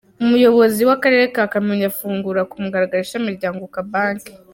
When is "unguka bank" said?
3.53-4.21